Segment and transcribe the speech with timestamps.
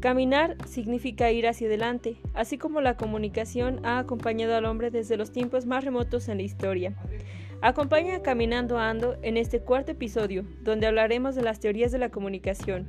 [0.00, 5.32] Caminar significa ir hacia adelante, así como la comunicación ha acompañado al hombre desde los
[5.32, 6.94] tiempos más remotos en la historia.
[7.62, 12.10] Acompaña a Caminando Ando en este cuarto episodio, donde hablaremos de las teorías de la
[12.10, 12.86] comunicación.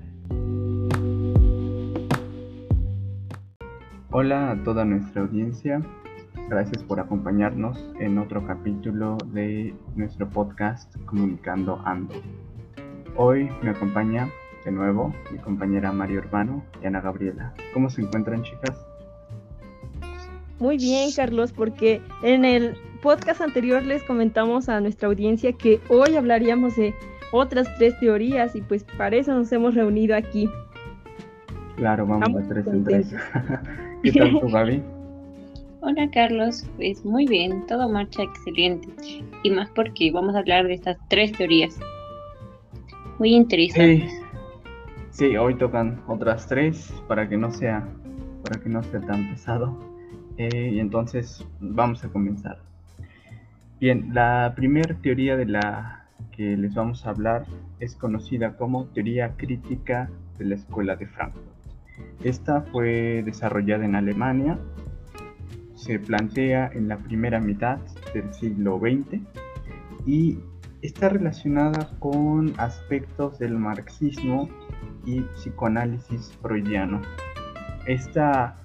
[4.11, 5.81] Hola a toda nuestra audiencia,
[6.49, 12.15] gracias por acompañarnos en otro capítulo de nuestro podcast Comunicando Ando.
[13.15, 14.29] Hoy me acompaña
[14.67, 17.53] de nuevo mi compañera María Urbano y Ana Gabriela.
[17.73, 18.85] ¿Cómo se encuentran chicas?
[20.59, 26.17] Muy bien, Carlos, porque en el podcast anterior les comentamos a nuestra audiencia que hoy
[26.17, 26.93] hablaríamos de
[27.31, 30.49] otras tres teorías y pues para eso nos hemos reunido aquí.
[31.77, 33.15] Claro, vamos a tres en tres.
[34.03, 34.83] ¿Qué tal tú, Gaby?
[35.79, 38.89] Hola Carlos, pues muy bien, todo marcha excelente.
[39.43, 41.79] Y más porque vamos a hablar de estas tres teorías.
[43.19, 44.11] Muy interesantes.
[44.11, 44.26] Sí,
[45.25, 47.87] hoy tocan otras tres para que no sea,
[48.43, 49.75] para que no sea tan pesado.
[50.37, 52.59] Eh, y entonces vamos a comenzar.
[53.79, 57.45] Bien, la primera teoría de la que les vamos a hablar
[57.79, 61.45] es conocida como teoría crítica de la Escuela de Frankfurt.
[62.23, 64.59] Esta fue desarrollada en Alemania,
[65.73, 67.79] se plantea en la primera mitad
[68.13, 69.19] del siglo XX
[70.05, 70.37] y
[70.83, 74.47] está relacionada con aspectos del marxismo
[75.07, 77.01] y psicoanálisis freudiano.
[77.87, 78.57] Esta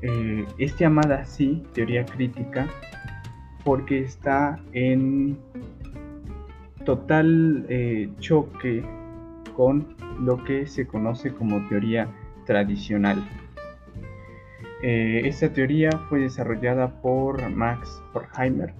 [0.00, 2.66] eh, es llamada así teoría crítica
[3.64, 5.38] porque está en
[6.84, 8.82] total eh, choque
[9.54, 12.08] con lo que se conoce como teoría
[12.46, 13.22] tradicional.
[14.82, 18.74] Eh, esta teoría fue desarrollada por Max Horkheimer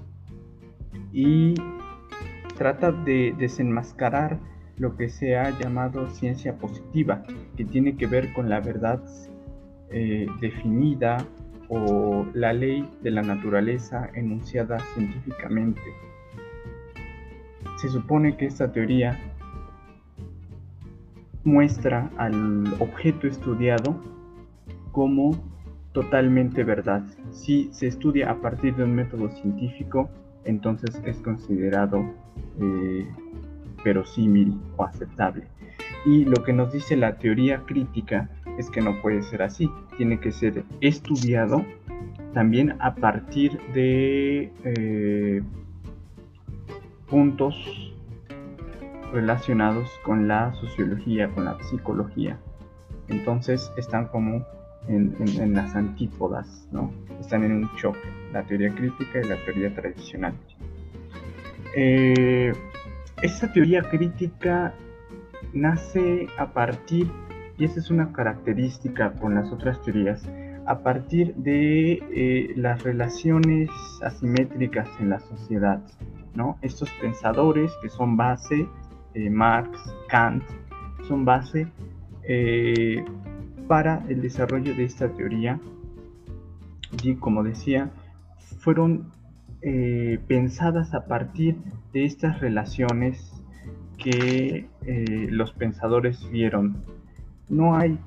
[1.13, 1.55] y
[2.57, 4.41] trata de desenmascarar
[4.79, 7.23] lo que se ha llamado ciencia positiva,
[7.57, 9.01] que tiene que ver con la verdad
[9.91, 11.19] eh, definida
[11.69, 15.81] o la ley de la naturaleza enunciada científicamente.
[17.77, 19.19] Se supone que esta teoría
[21.45, 23.97] muestra al objeto estudiado
[24.93, 25.33] como
[25.93, 27.03] totalmente verdad.
[27.31, 30.11] Si se estudia a partir de un método científico,
[30.45, 32.05] entonces es considerado
[32.61, 33.07] eh,
[33.85, 35.47] verosímil o aceptable.
[36.05, 38.29] Y lo que nos dice la teoría crítica
[38.59, 41.65] es que no puede ser así, tiene que ser estudiado
[42.35, 45.43] también a partir de eh,
[47.09, 47.55] puntos
[49.13, 52.39] relacionados con la sociología, con la psicología.
[53.09, 54.45] Entonces están como
[54.89, 56.93] en, las antípodas, ¿no?
[57.21, 60.35] Están en un choque, la teoría crítica y la teoría tradicional.
[61.77, 62.53] Eh,
[63.23, 64.75] esta teoría crítica
[65.53, 67.09] nace a partir,
[67.57, 70.29] y esa es una característica con las otras teorías,
[70.67, 73.71] a partir de eh, las relaciones
[74.03, 75.81] asimétricas en la sociedad.
[76.35, 76.59] ¿no?
[76.63, 78.67] Estos pensadores que son base,
[79.15, 79.79] eh, Marx,
[80.09, 80.43] Kant,
[81.07, 81.69] son base
[82.25, 83.05] eh,
[83.69, 85.61] para el desarrollo de esta teoría.
[87.03, 87.91] Y como decía,
[88.59, 89.13] fueron
[89.63, 91.57] eh, pensadas a partir
[91.93, 93.33] de estas relaciones
[93.99, 96.85] que eh, los pensadores vieron.
[97.49, 97.99] No hay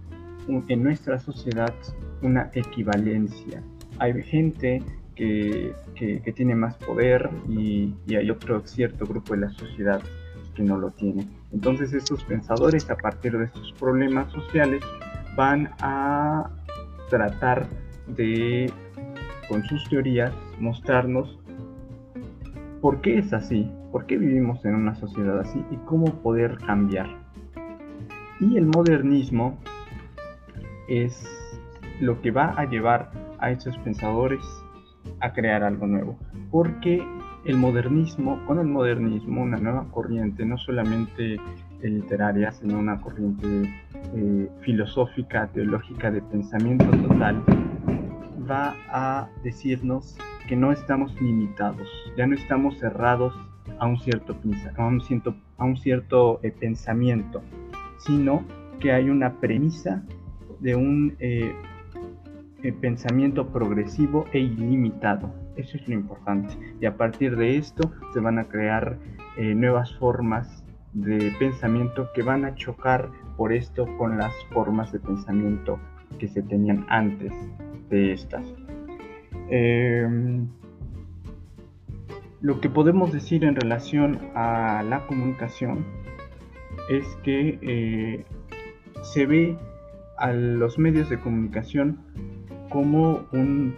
[0.68, 1.74] en nuestra sociedad
[2.22, 3.64] una equivalencia.
[4.00, 4.84] Hay gente
[5.16, 5.74] que,
[6.36, 10.02] tiene más poder y, y, hay otro cierto grupo de la sociedad
[10.56, 11.26] que no lo tiene.
[11.54, 14.84] Entonces estos pensadores a partir de estos problemas sociales
[15.36, 16.50] van a
[17.10, 17.68] tratar
[18.08, 18.72] de,
[19.48, 21.40] con sus teorías, mostrarnos
[22.86, 27.08] por qué es así, por qué vivimos en una sociedad así y cómo poder cambiar.
[28.40, 29.58] Y el modernismo
[30.88, 31.26] es
[32.00, 33.10] lo que va a llevar
[33.40, 34.46] a estos pensadores
[35.20, 36.16] a crear algo nuevo.
[36.52, 37.04] Porque
[37.46, 41.38] el modernismo, con el modernismo, una nueva corriente, no solamente
[41.82, 43.68] literaria, sino una corriente
[44.14, 47.42] eh, filosófica, teológica de pensamiento total,
[48.48, 51.88] va a decirnos que no estamos limitados,
[52.18, 53.34] ya no estamos cerrados
[53.80, 54.36] a un cierto,
[54.78, 57.42] a un cierto, a un cierto eh, pensamiento,
[57.98, 58.44] sino
[58.80, 60.04] que hay una premisa
[60.60, 61.54] de un eh,
[62.64, 65.34] eh, pensamiento progresivo e ilimitado.
[65.56, 66.54] Eso es lo importante.
[66.82, 68.98] Y a partir de esto se van a crear
[69.38, 70.64] nuevas formas
[70.94, 75.78] de pensamiento que van a chocar por esto con las formas de pensamiento
[76.20, 77.34] que se tenían antes
[77.90, 78.46] de estas.
[79.50, 80.48] Em,
[82.42, 85.86] lo que podemos decir en relación a la comunicación
[86.90, 88.26] es que eh,
[89.02, 89.58] se ve
[90.18, 92.00] a los medios de comunicación
[92.70, 93.74] como, un,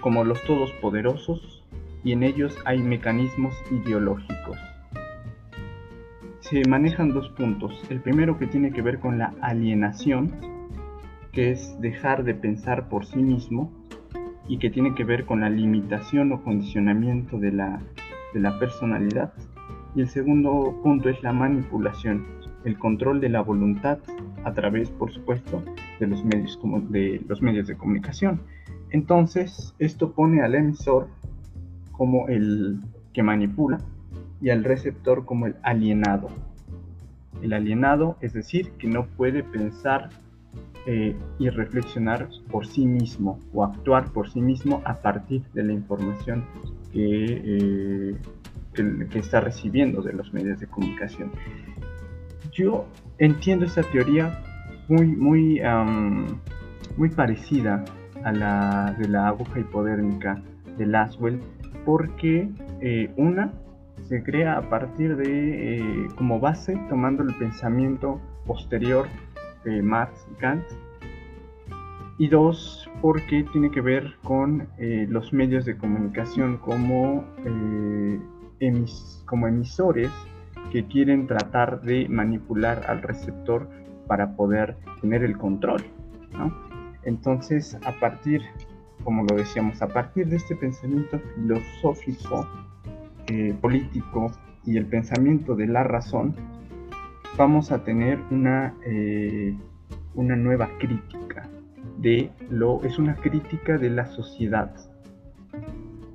[0.00, 1.64] como los todos poderosos
[2.04, 4.58] y en ellos hay mecanismos ideológicos.
[6.40, 7.82] Se manejan dos puntos.
[7.90, 10.32] El primero que tiene que ver con la alienación,
[11.32, 13.72] que es dejar de pensar por sí mismo
[14.48, 17.80] y que tiene que ver con la limitación o condicionamiento de la,
[18.32, 19.32] de la personalidad.
[19.94, 22.26] Y el segundo punto es la manipulación,
[22.64, 23.98] el control de la voluntad
[24.44, 25.62] a través, por supuesto,
[25.98, 28.42] de los medios, como de, los medios de comunicación.
[28.90, 31.08] Entonces, esto pone al emisor
[31.92, 32.80] como el
[33.12, 33.78] que manipula
[34.40, 36.28] y al receptor como el alienado.
[37.42, 40.10] El alienado, es decir, que no puede pensar
[40.86, 45.72] eh, y reflexionar por sí mismo o actuar por sí mismo a partir de la
[45.72, 46.44] información
[46.92, 48.16] que, eh,
[48.72, 51.30] que, está recibiendo de los medios de comunicación.
[52.52, 52.86] Yo
[53.18, 54.42] entiendo esa teoría
[54.88, 55.60] muy, muy,
[56.96, 57.84] muy parecida
[58.24, 60.42] a la de la aguja hipodérmica
[60.76, 61.40] de Laswell,
[61.84, 62.48] porque
[62.80, 63.52] eh, una
[64.04, 69.06] se crea a partir de, eh, como base, tomando el pensamiento posterior
[69.66, 70.64] de Marx y Kant,
[72.18, 77.26] y dos, porque tiene que ver con eh, los medios de comunicación como,
[79.26, 80.10] como emisores
[80.72, 83.68] que quieren tratar de manipular al receptor
[84.06, 85.84] para poder tener el control.
[87.02, 88.42] Entonces, a partir,
[89.04, 92.48] como lo decíamos, a partir de este pensamiento filosófico,
[93.28, 94.32] eh, político
[94.64, 96.34] y el pensamiento de la razón,
[97.36, 99.54] vamos a tener una, eh,
[100.14, 101.48] una nueva crítica
[101.98, 104.74] de lo, es una crítica de la sociedad.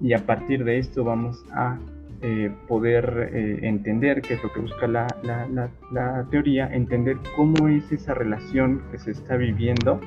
[0.02, 1.78] Y a partir de esto vamos a
[2.24, 7.92] eh, poder eh, entender qué es lo que busca la, la, teoría, entender cómo es
[7.92, 10.00] esa relación que se está viviendo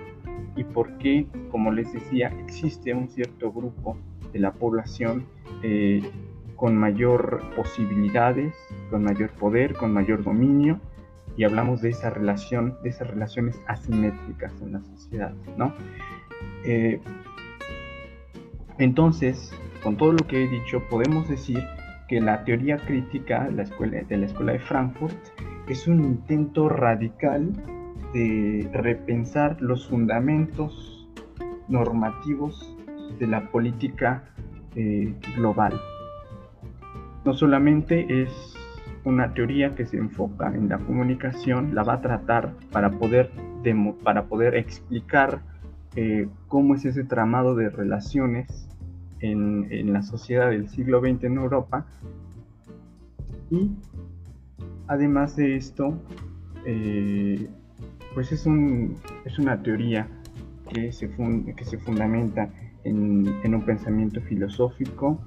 [0.57, 3.97] y por qué, como les decía, existe un cierto grupo
[4.33, 5.27] de la población
[6.57, 8.55] con mayor posibilidades,
[8.91, 10.79] con mayor poder, con mayor dominio,
[11.37, 15.75] y hablamos de esa relación, de esas relaciones asimétricas en la sociedad, ¿no?
[18.79, 19.53] entonces,
[19.83, 21.63] con todo lo que he dicho, podemos decir
[22.09, 25.17] que la teoría crítica de la escuela de, la escuela de Frankfurt
[25.69, 27.53] es un intento radical
[28.13, 31.09] de repensar los fundamentos
[31.69, 32.77] normativos
[33.19, 34.25] de la política
[34.77, 35.81] eh, global.
[37.25, 38.55] No solamente es
[39.05, 43.31] una teoría que se enfoca en la comunicación, la va a tratar para poder,
[44.03, 45.41] para poder explicar
[45.97, 48.69] eh, cómo es ese tramado de relaciones
[49.21, 51.87] en, la sociedad del siglo XX en Europa.
[53.51, 53.71] Y
[54.87, 55.99] además de esto,
[56.67, 57.49] eh,
[58.15, 60.09] pues es, un, es una teoría
[60.73, 61.11] que se,
[61.57, 62.51] que se fundamenta
[62.85, 65.19] en, un pensamiento filosófico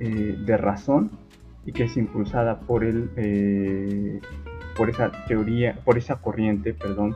[0.00, 1.10] eh, de razón
[1.64, 4.20] y que es impulsada por el eh,
[4.76, 7.14] por esa teoría por esa corriente perdón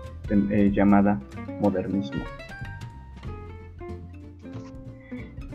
[0.73, 1.21] llamada
[1.61, 2.23] modernismo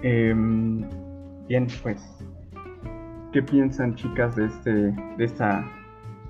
[0.03, 0.81] Em,
[1.47, 2.01] bien, pues,
[3.31, 5.63] ¿qué piensan chicas de, este, de, esta,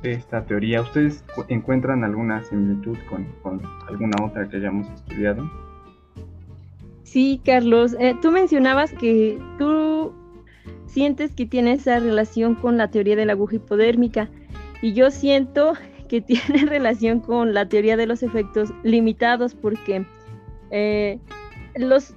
[0.01, 0.81] de esta teoría?
[0.81, 5.49] ¿Ustedes encuentran alguna similitud con, alguna otra que hayamos estudiado?
[7.03, 10.13] Sí, Carlos, eh, tú mencionabas que tú
[10.92, 14.30] sientes que tiene esa relación con la teoría de la aguja hipodérmica.
[14.81, 15.74] Y yo siento
[16.10, 20.06] que tiene relación con la teoría de los efectos limitados porque
[20.71, 21.19] eh,
[21.76, 22.14] los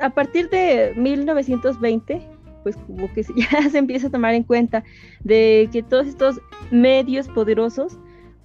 [0.00, 2.20] a partir de 1920,
[2.62, 4.84] pues como que ya se empieza a tomar en cuenta
[5.22, 6.40] de que todos estos
[6.70, 7.98] medios poderosos,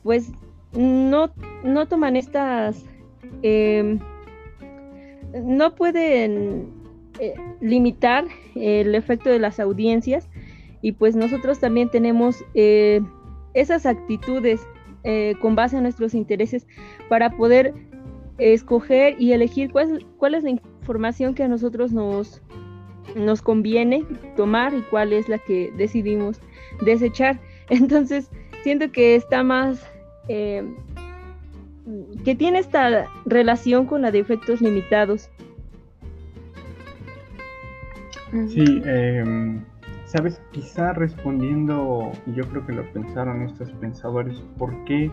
[0.04, 0.32] pues
[0.74, 1.32] no,
[1.64, 2.86] no toman estas,
[3.42, 4.00] em,
[5.44, 6.81] no pueden
[7.22, 8.26] eh, limitar
[8.56, 10.28] el efecto de las audiencias
[10.82, 13.00] y pues nosotros también tenemos eh,
[13.54, 14.60] esas actitudes
[15.04, 16.66] eh, con base a nuestros intereses
[17.10, 17.76] para poder
[18.40, 22.42] escoger y elegir cuál, cuál es la información que a nosotros nos,
[23.16, 24.04] nos conviene
[24.36, 26.42] tomar y cuál es la que decidimos
[26.84, 27.40] desechar.
[27.70, 28.32] Entonces,
[28.64, 29.86] siento que está más,
[30.28, 30.66] que
[32.36, 35.30] tiene esta relación con la de efectos limitados.
[38.48, 39.62] Sí, em,
[40.06, 45.12] sabes, quizá respondiendo, y yo creo que lo pensaron estos pensadores, ¿por qué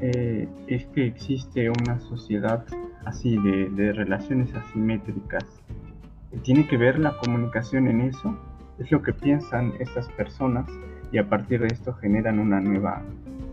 [0.00, 2.64] eh, es que existe una sociedad
[3.04, 5.44] así de, relaciones asimétricas.
[6.42, 8.38] ¿Tiene que ver la comunicación en eso?
[8.78, 10.68] Es lo que piensan estas personas
[11.10, 13.02] y a partir de esto generan una nueva,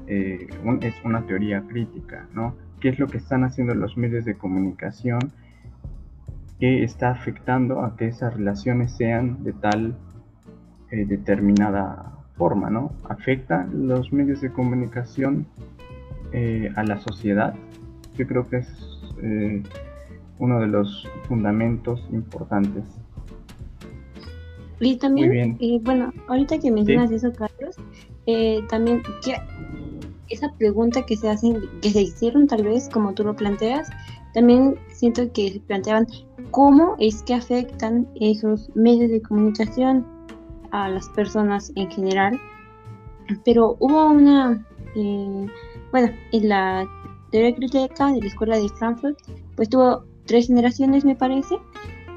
[0.08, 0.48] eh,
[0.82, 2.54] es una teoría crítica, ¿no?
[2.82, 5.20] qué es lo que están haciendo los medios de comunicación
[6.60, 9.98] que está afectando a que esas relaciones sean de tal
[10.92, 12.94] eh, determinada forma, ¿no?
[13.10, 15.48] Afecta los medios de comunicación
[16.32, 17.54] eh, a la sociedad.
[18.18, 18.68] Yo creo que es
[19.22, 19.64] eh,
[20.40, 22.84] uno de los fundamentos importantes.
[24.80, 27.78] Y también, bueno, ahorita que mencionas eso, Carlos,
[28.68, 29.36] también que
[30.30, 33.90] esa pregunta que se hacen, que se hicieron tal vez, como tú lo planteas,
[34.36, 36.08] también siento que se planteaban
[36.52, 40.06] cómo es que afectan esos medios de comunicación
[40.72, 42.40] a las personas en general.
[43.46, 45.48] Pero hubo una, eh,
[45.92, 46.86] bueno, en la
[47.32, 49.18] teoría crítica de la escuela de Frankfurt,
[49.56, 51.56] pues tuvo tres generaciones me parece,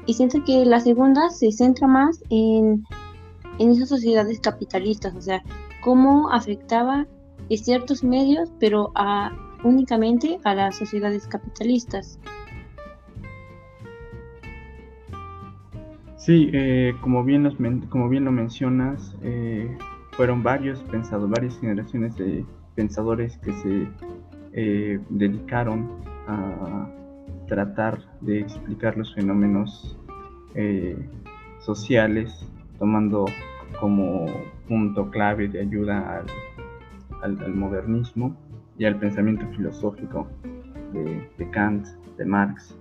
[0.05, 2.83] y siento que la segunda se centra más en,
[3.59, 5.41] en esas sociedades capitalistas, o sea,
[5.81, 7.07] cómo afectaba
[7.49, 9.31] ciertos medios, pero a
[9.63, 12.19] únicamente a las sociedades capitalistas.
[16.17, 19.77] Sí, eh, como, bien lo mencionas, eh,
[20.11, 23.87] fueron varios pensados, varias generaciones de pensadores que se
[24.53, 25.89] eh, dedicaron
[26.27, 26.87] a
[27.47, 29.97] tratar de explicar los fenómenos
[31.59, 32.45] sociales,
[32.77, 33.25] tomando
[33.79, 34.25] como
[34.67, 36.25] punto clave de ayuda
[37.21, 38.35] al modernismo
[38.79, 40.27] y al pensamiento filosófico
[40.93, 41.85] de, Kant,
[42.17, 42.75] de Marx.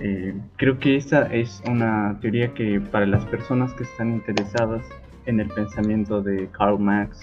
[0.00, 4.84] Eh, creo que esta es una teoría que para las personas que están interesadas
[5.26, 7.22] en el pensamiento de Karl Marx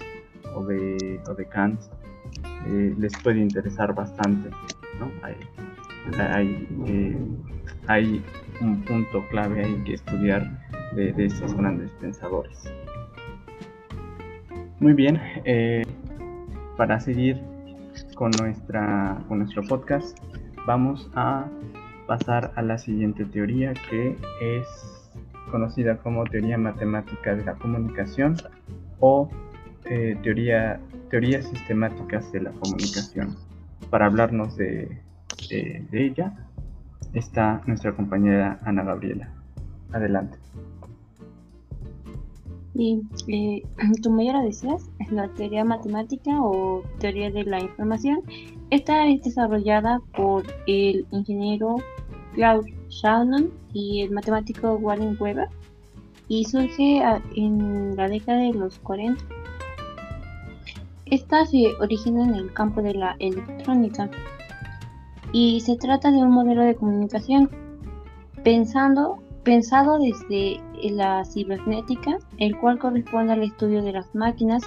[0.55, 1.81] o de, de Kant
[2.67, 4.49] eh, les puede interesar bastante.
[6.13, 7.17] Hay, eh,
[7.87, 8.23] hay,
[8.61, 10.47] un punto clave ahí que estudiar
[10.95, 12.71] de, de estos grandes pensadores.
[14.79, 15.19] Muy bien,
[16.77, 17.50] para seguir
[18.15, 20.17] con, nuestra, con nuestro podcast,
[20.65, 21.47] vamos a
[22.07, 24.67] pasar a la siguiente teoría que es
[25.49, 28.35] conocida como teoría matemática de la comunicación
[28.99, 29.29] o
[29.85, 33.35] eh, teoría, teorías sistemáticas de la comunicación.
[33.89, 35.01] Para hablarnos de,
[35.49, 36.33] de ella
[37.13, 39.29] está nuestra compañera Ana Gabriela.
[39.91, 40.40] Adelante.
[42.81, 43.61] Y eh,
[44.03, 48.23] como ya lo decías, la teoría matemática o teoría de la información.
[48.71, 51.75] Esta es desarrollada por el ingeniero
[52.33, 55.47] Claude Shannon y el matemático Warren Weber
[56.27, 57.03] y surge
[57.35, 59.23] en la década de los 40.
[61.05, 64.09] Esta se origina en el campo de la electrónica
[65.33, 67.47] y se trata de un modelo de comunicación
[68.43, 74.63] pensando pensado desde la cibernética, el cual corresponde al estudio de las máquinas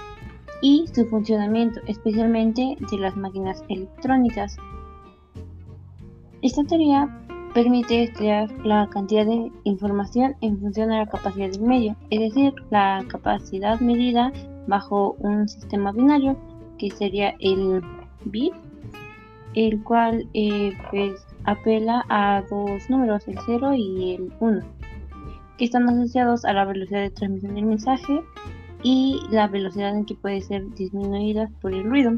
[0.61, 4.57] y su funcionamiento, especialmente de las máquinas electrónicas.
[6.41, 7.09] Esta teoría
[7.53, 12.53] permite estudiar la cantidad de información en función de la capacidad del medio, es decir,
[12.69, 14.31] la capacidad medida
[14.67, 16.37] bajo un sistema binario,
[16.77, 17.81] que sería el
[18.25, 18.53] bit,
[19.53, 24.61] el cual eh, pues, apela a dos números, el 0 y el 1,
[25.57, 28.21] que están asociados a la velocidad de transmisión del mensaje
[28.83, 32.11] y la velocidad en que puede ser disminuida por el ruido.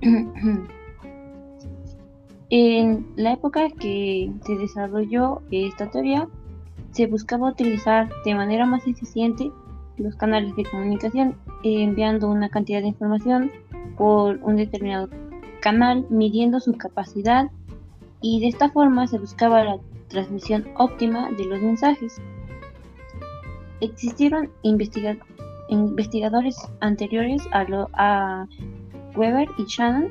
[2.50, 6.28] en la época que se desarrolló esta teoría,
[6.92, 9.50] se buscaba utilizar de manera más eficiente
[9.98, 13.50] los canales de comunicación, enviando una cantidad de información
[13.96, 15.08] por un determinado
[15.60, 17.50] canal midiendo su capacidad
[18.20, 22.20] y de esta forma se buscaba la transmisión óptima de los mensajes.
[23.80, 28.46] Existieron investigadores anteriores a, a
[29.14, 30.08] Weber y Shannon,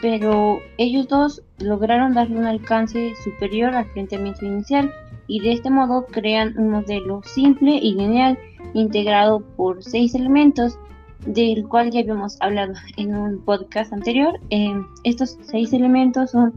[0.00, 4.92] pero ellos dos lograron darle un alcance superior al planteamiento inicial
[5.26, 8.38] y de este modo crean un modelo simple y lineal
[8.74, 10.78] integrado por seis elementos
[11.26, 14.38] del cual ya habíamos hablado en un podcast anterior.
[14.50, 14.74] Eh,
[15.04, 16.52] estos seis elementos son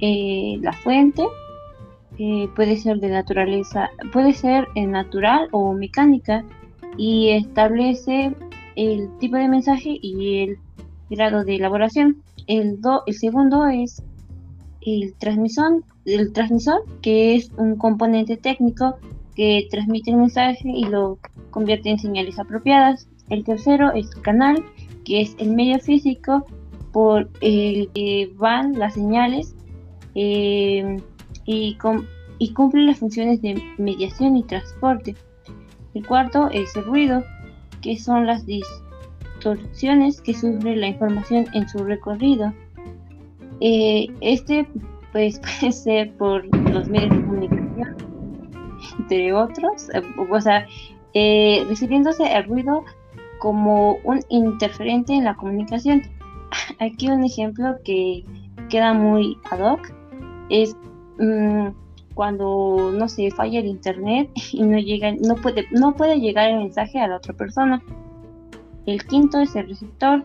[0.00, 1.22] eh, la fuente,
[2.54, 6.44] puede ser de naturaleza, puede ser eh, natural o mecánica
[6.96, 8.34] y establece
[8.76, 10.58] el tipo de mensaje y el
[11.08, 12.22] grado de elaboración.
[12.46, 14.02] El, el segundo es
[14.82, 18.96] el transmisor, el transmisor, que es un componente técnico
[19.34, 21.18] que transmite el mensaje y lo
[21.50, 23.08] convierte en señales apropiadas.
[23.30, 24.62] El tercero es canal,
[25.04, 26.44] que es el medio físico
[26.92, 29.54] por el que van las señales
[30.14, 30.98] eh,
[31.44, 31.76] y,
[32.38, 35.16] y cumple las funciones de mediación y transporte.
[35.94, 37.24] El cuarto es el ruido,
[37.80, 42.52] que son las distorsiones que sufre la información en su recorrido.
[43.60, 44.66] Eh, este
[45.12, 47.96] pues puede ser por los medios de comunicación,
[48.98, 50.66] entre otros, eh, o sea,
[51.14, 52.84] eh, refiriéndose al ruido
[53.40, 56.02] como un interferente en la comunicación.
[56.78, 58.24] Aquí un ejemplo que
[58.68, 59.92] queda muy ad hoc
[60.48, 60.76] es
[61.20, 61.68] mm,
[62.14, 66.58] cuando no se falla el internet y no llega, no puede, no puede llegar el
[66.58, 67.82] mensaje a la otra persona.
[68.86, 70.24] El quinto es el receptor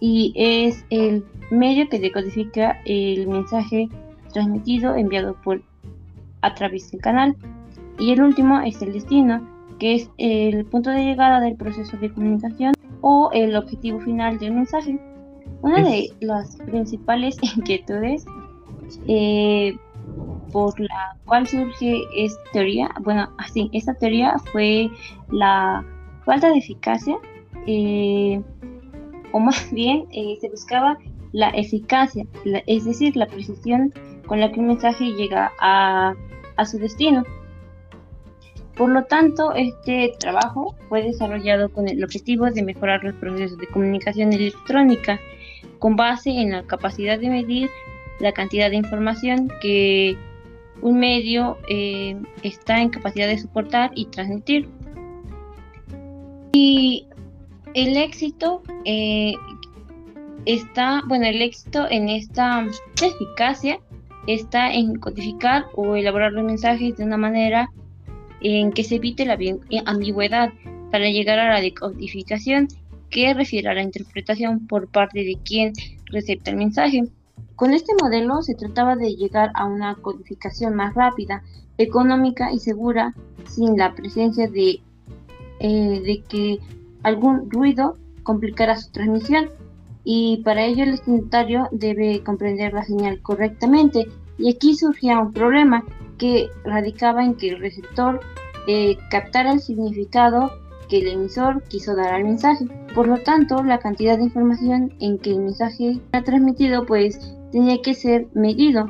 [0.00, 3.88] y es el medio que decodifica el mensaje
[4.32, 5.62] transmitido enviado por
[6.40, 7.36] a través del canal.
[7.98, 9.46] Y el último es el destino,
[9.78, 14.52] que es el punto de llegada del proceso de comunicación o el objetivo final del
[14.52, 14.98] mensaje.
[15.60, 18.24] Una de las principales inquietudes
[19.08, 19.76] eh,
[20.52, 24.90] por la cual surge esta teoría, bueno, así, esta teoría fue
[25.30, 25.84] la
[26.24, 27.16] falta de eficacia,
[27.66, 28.40] eh,
[29.32, 30.98] o más bien eh, se buscaba
[31.32, 32.26] la eficacia,
[32.66, 33.92] es decir, la precisión
[34.26, 36.14] con la que un mensaje llega a,
[36.56, 37.24] a su destino.
[38.76, 43.66] Por lo tanto, este trabajo fue desarrollado con el objetivo de mejorar los procesos de
[43.66, 45.20] comunicación electrónica
[45.78, 47.70] con base en la capacidad de medir
[48.22, 50.16] la cantidad de información que
[50.80, 54.68] un medio eh, está en capacidad de soportar y transmitir.
[56.52, 57.06] Y
[57.74, 59.34] el éxito eh,
[60.46, 62.64] está, bueno, el éxito en esta
[63.02, 63.80] eficacia
[64.26, 67.70] está en codificar o elaborar los mensajes de una manera
[68.40, 69.36] en que se evite la
[69.86, 70.52] ambigüedad
[70.90, 72.68] para llegar a la decodificación
[73.10, 75.72] que refiere a la interpretación por parte de quien
[76.06, 77.04] recepta el mensaje.
[77.56, 81.42] Con este modelo se trataba de llegar a una codificación más rápida,
[81.78, 83.14] económica y segura
[83.48, 84.80] sin la presencia de,
[85.60, 86.58] eh, de que
[87.02, 89.50] algún ruido complicara su transmisión.
[90.04, 94.06] Y para ello el destinatario debe comprender la señal correctamente.
[94.38, 95.84] Y aquí surgía un problema
[96.18, 98.20] que radicaba en que el receptor
[98.66, 100.50] eh, captara el significado
[100.92, 102.66] que el emisor quiso dar al mensaje.
[102.94, 107.80] Por lo tanto, la cantidad de información en que el mensaje ha transmitido pues tenía
[107.80, 108.84] que ser medido.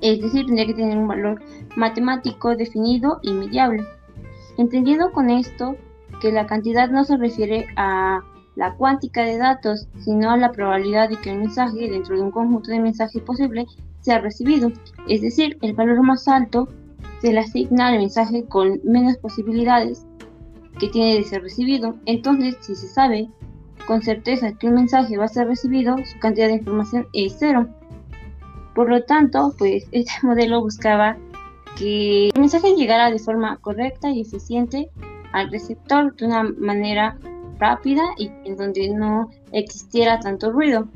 [0.00, 1.42] Es decir, tenía que tener un valor
[1.76, 3.84] matemático definido y mediable.
[4.56, 5.76] Entendiendo con esto
[6.22, 8.22] que la cantidad no se refiere a
[8.56, 12.30] la cuántica de datos, sino a la probabilidad de que el mensaje dentro de un
[12.30, 13.66] conjunto de mensajes posible
[14.00, 14.72] sea recibido.
[15.08, 16.68] Es decir, el valor más alto
[17.20, 20.06] se le asigna al mensaje con menos posibilidades
[20.80, 21.94] que tiene de ser recibido.
[22.06, 23.28] Entonces, si se sabe
[23.86, 27.68] con certeza que un mensaje va a ser recibido, su cantidad de información es cero.
[28.74, 31.16] Por lo tanto, pues este modelo buscaba
[31.76, 34.88] que el mensaje llegara de forma correcta y eficiente
[35.32, 37.16] al receptor de una manera
[37.58, 40.88] rápida y en donde no existiera tanto ruido.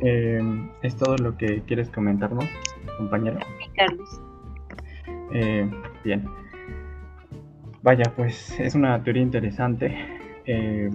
[0.00, 0.40] Eh,
[0.82, 2.44] ¿Es todo lo que quieres comentarnos,
[2.96, 3.38] compañero?
[3.76, 4.20] Carlos.
[5.32, 5.70] Eh,
[6.04, 6.24] bien.
[7.82, 9.96] Vaya, pues es una teoría interesante.
[10.44, 10.90] Eh,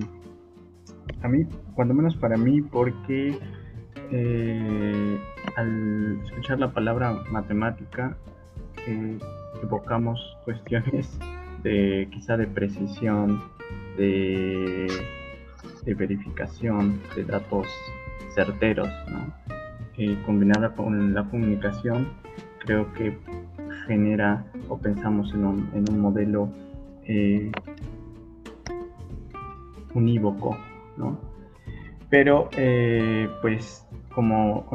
[1.21, 3.39] a mí, cuando menos para mí, porque
[5.55, 8.15] al escuchar la palabra matemática,
[9.63, 11.19] evocamos cuestiones
[11.63, 13.41] de quizá de precisión,
[13.97, 14.87] de,
[15.85, 17.67] verificación de datos
[18.33, 19.33] certeros, ¿no?
[19.97, 22.09] Eh, combinada con la comunicación,
[22.59, 23.17] creo que
[23.87, 26.49] genera o pensamos en un, en un modelo
[27.05, 27.51] eh,
[29.93, 30.57] unívoco,
[30.97, 31.19] ¿no?
[32.09, 34.67] Pero, eh, pues, como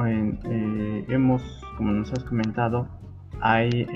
[1.09, 2.89] hemos, como nos has comentado,
[3.41, 3.87] hay,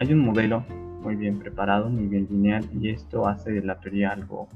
[0.00, 0.64] hay un modelo
[1.02, 4.48] muy bien preparado, muy bien lineal y esto hace de la teoría algo,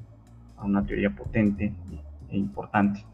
[0.62, 1.72] una teoría potente
[2.30, 3.04] e importante.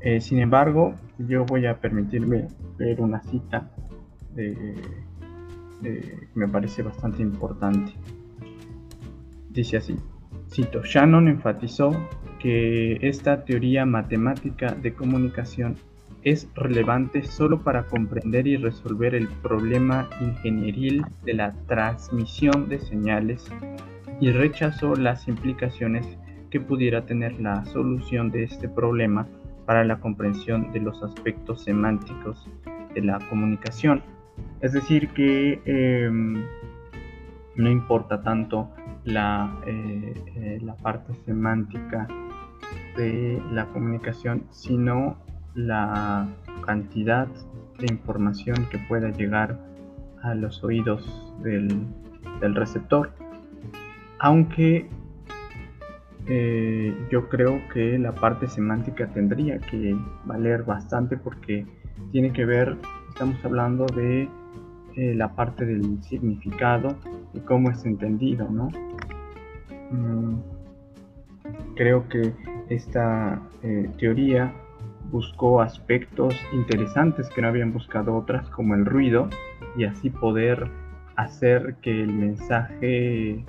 [0.00, 3.70] Eh, sin embargo, yo voy a permitirme leer una cita
[4.34, 4.74] que
[6.34, 7.92] me parece bastante importante.
[9.52, 9.96] Dice así,
[10.50, 11.90] cito, Shannon enfatizó
[12.38, 15.76] que esta teoría matemática de comunicación
[16.22, 23.50] es relevante solo para comprender y resolver el problema ingenieril de la transmisión de señales
[24.20, 26.06] y rechazó las implicaciones
[26.50, 29.28] que pudiera tener la solución de este problema
[29.66, 32.48] para la comprensión de los aspectos semánticos
[32.94, 34.02] de la comunicación.
[34.60, 36.42] Es decir, que em,
[37.56, 38.70] no importa tanto
[39.04, 42.06] la, eh, eh, la parte semántica
[42.96, 45.16] de la comunicación, sino
[45.54, 46.28] la
[46.64, 47.26] cantidad
[47.78, 49.58] de información que pueda llegar
[50.22, 51.86] a los oídos del,
[52.54, 53.12] receptor.
[54.18, 54.88] Aunque
[56.26, 61.66] eh, yo creo que la parte semántica tendría que valer bastante porque
[62.10, 62.76] tiene que ver,
[63.08, 64.28] estamos hablando de
[64.96, 66.96] la parte del significado
[67.32, 68.68] y cómo es entendido, ¿no?
[69.92, 70.40] Mm,
[71.74, 72.32] creo que
[72.68, 74.52] esta eh, teoría
[75.10, 79.28] buscó aspectos interesantes que no habían buscado otras, como el ruido,
[79.76, 80.68] y así poder
[81.16, 83.44] hacer que el mensaje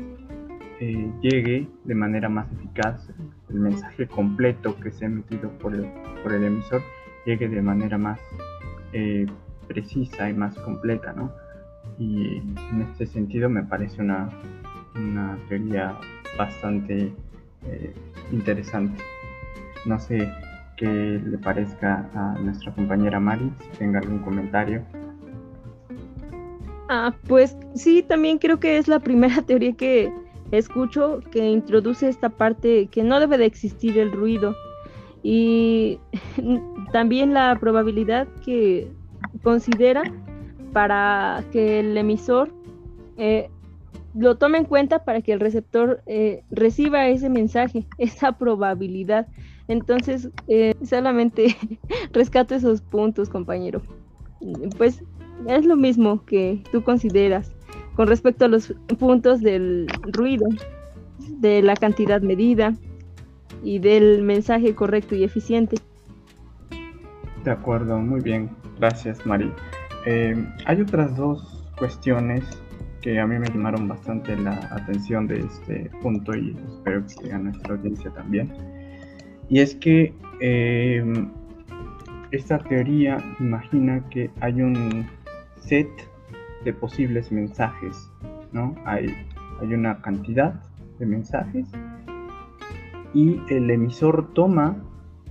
[0.80, 3.10] eh, llegue de manera más eficaz,
[3.50, 5.86] el mensaje completo que se ha emitido por el,
[6.22, 6.82] por el emisor
[7.26, 8.20] llegue de manera más
[8.92, 9.26] eh,
[9.68, 11.32] precisa y más completa, ¿no?
[11.98, 14.30] Y en este sentido me parece una,
[14.96, 15.98] una teoría
[16.38, 17.14] bastante
[17.68, 17.94] eh,
[18.32, 19.02] interesante.
[19.86, 20.32] No sé
[20.78, 20.88] qué
[21.26, 24.84] le parezca a nuestra compañera Mari, si tenga algún comentario.
[26.90, 30.12] Ah, pues sí, también creo que es la primera teoría que
[30.52, 34.56] escucho que introduce esta parte que no debe de existir el ruido
[35.24, 36.00] y
[36.92, 38.92] también la probabilidad que
[39.42, 40.04] considera
[40.74, 42.52] para que el emisor
[43.18, 43.50] eh,
[44.16, 49.28] lo tome en cuenta para que el receptor eh, reciba ese mensaje, esa probabilidad.
[49.68, 51.56] Entonces, eh, solamente
[52.12, 53.82] rescato esos puntos, compañero.
[54.78, 55.04] Pues
[55.48, 57.54] es lo mismo que tú consideras
[57.96, 60.48] con respecto a los puntos del ruido,
[61.40, 62.74] de la cantidad medida
[63.64, 65.78] y del mensaje correcto y eficiente.
[67.44, 68.50] De acuerdo, muy bien.
[68.80, 69.52] Gracias, Mari.
[70.06, 72.44] Eh, hay otras dos cuestiones
[73.04, 77.38] que a mí me llamaron bastante la atención de este punto y espero que a
[77.38, 78.52] nuestra audiencia también.
[79.50, 81.04] Y es que eh,
[82.32, 85.06] esta teoría imagina que hay un
[85.60, 85.90] set
[86.64, 88.10] de posibles mensajes,
[88.54, 88.74] ¿no?
[88.86, 89.14] Hay,
[89.62, 90.54] hay una cantidad
[90.98, 91.68] de mensajes
[93.14, 94.78] y el emisor toma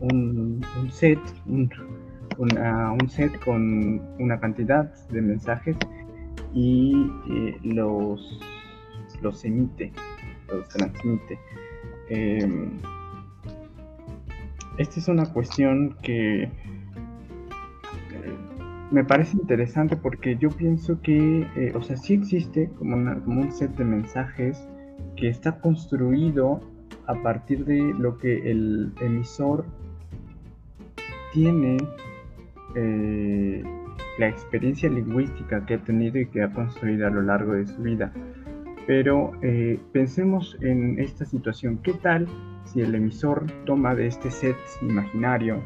[0.00, 1.70] un, set, un,
[2.38, 5.76] un set con una cantidad de mensajes
[6.54, 8.40] y eh, los,
[9.20, 9.92] los emite,
[10.48, 11.38] los transmite.
[12.08, 12.78] Em,
[14.78, 16.50] esta es una cuestión que eh,
[18.90, 23.52] me parece interesante porque yo pienso que, eh, o sea, sí existe como, como, un
[23.52, 24.66] set de mensajes
[25.16, 26.60] que está construido
[27.06, 29.64] a partir de lo que el emisor
[31.32, 31.78] tiene
[34.18, 37.82] la experiencia lingüística que ha tenido y que ha construido a lo largo de su
[37.82, 38.12] vida.
[38.86, 41.78] Pero eh, pensemos en esta situación.
[41.82, 42.26] ¿Qué tal
[42.64, 45.62] si el emisor toma de este set imaginario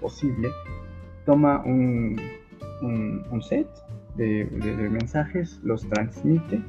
[0.00, 0.48] posible,
[1.26, 2.20] toma un,
[2.80, 3.66] un, set
[4.16, 4.46] de,
[4.90, 6.60] mensajes, los transmite?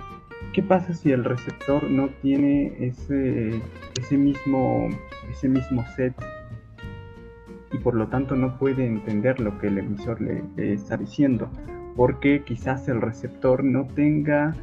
[0.54, 3.62] ¿Qué pasa si el receptor no tiene ese,
[4.00, 4.90] ese, mismo,
[5.32, 6.16] ese mismo set
[7.72, 11.50] y por lo tanto no puede entender lo que el emisor le, está diciendo,
[11.96, 14.56] porque quizás el receptor no tenga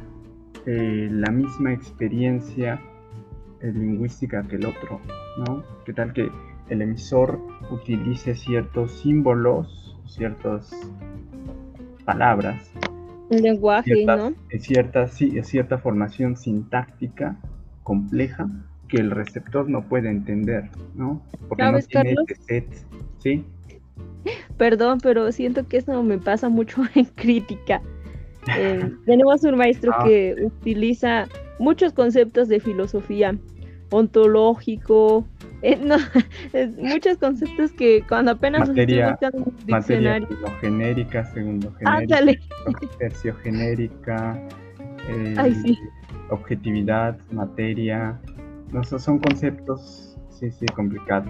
[0.65, 2.79] eh, la misma experiencia
[3.61, 4.99] eh, lingüística que el otro,
[5.45, 5.63] ¿no?
[5.85, 6.29] ¿Qué tal que
[6.69, 7.39] el emisor
[7.71, 10.71] utilice ciertos símbolos, ciertas
[12.05, 12.71] palabras?
[13.29, 14.33] Un lenguaje, ¿no?
[14.59, 17.37] Cierta, cierta formación sintáctica
[17.83, 18.47] compleja
[18.89, 21.21] que el receptor no puede entender, ¿no?
[21.47, 22.25] Porque no tiene Carlos?
[22.47, 22.65] set,
[23.19, 23.45] ¿sí?
[24.57, 27.81] Perdón, pero siento que eso me pasa mucho en crítica.
[28.57, 30.03] Eh, tenemos un maestro ah.
[30.03, 31.27] que utiliza
[31.59, 33.37] muchos conceptos de filosofía,
[33.91, 35.25] ontológico,
[35.61, 35.97] eh, no,
[36.77, 40.27] muchos conceptos que cuando apenas materia, en un diccionario.
[40.29, 42.35] Materia genérica, segundo genérica,
[42.97, 44.41] tercio genérica,
[45.09, 45.75] eh,
[46.29, 48.19] objetividad, materia,
[48.71, 51.29] no, son conceptos, sí, sí, complicados.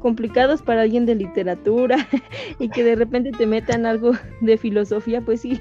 [0.00, 1.96] Complicados para alguien de literatura
[2.58, 5.60] y que de repente te metan algo de filosofía, pues sí,